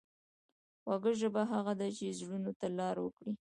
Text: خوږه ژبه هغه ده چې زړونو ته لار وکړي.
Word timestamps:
خوږه 0.81 1.11
ژبه 1.21 1.41
هغه 1.53 1.73
ده 1.79 1.87
چې 1.97 2.15
زړونو 2.19 2.51
ته 2.59 2.67
لار 2.77 2.95
وکړي. 3.01 3.31